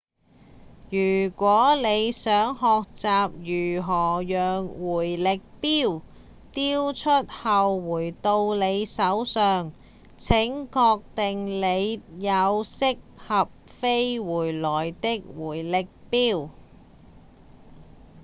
[0.89, 3.29] 如果你想學習
[3.75, 6.01] 如何讓迴力鏢
[6.51, 9.71] 丟出後回到你手上
[10.17, 16.49] 請確定你有適合飛回來的迴力鏢